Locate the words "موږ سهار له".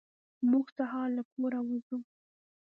0.51-1.23